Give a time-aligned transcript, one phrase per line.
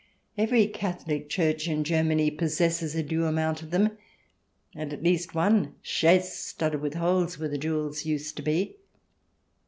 [0.35, 3.99] Every Catholic church in Germany possesses a due amount of them,
[4.73, 8.77] and at least one chasse studded with holes where the jewels used to be.